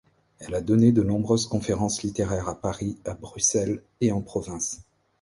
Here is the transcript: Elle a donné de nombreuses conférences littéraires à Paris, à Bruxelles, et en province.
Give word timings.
Elle 0.39 0.55
a 0.55 0.61
donné 0.61 0.91
de 0.91 1.03
nombreuses 1.03 1.45
conférences 1.45 2.01
littéraires 2.01 2.49
à 2.49 2.59
Paris, 2.59 2.97
à 3.05 3.13
Bruxelles, 3.13 3.83
et 4.01 4.11
en 4.11 4.21
province. 4.23 4.81